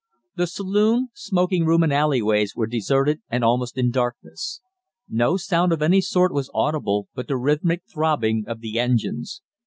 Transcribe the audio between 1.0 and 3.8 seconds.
smoking room and alleyways were deserted and almost